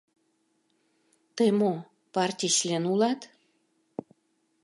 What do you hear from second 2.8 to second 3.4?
улат?